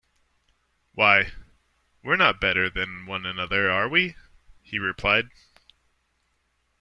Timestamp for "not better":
2.17-2.71